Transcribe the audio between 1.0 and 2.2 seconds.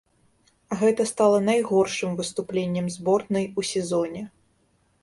стала найгоршым